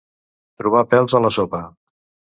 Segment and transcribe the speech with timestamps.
[0.61, 1.61] Trobar pèls a la sopa.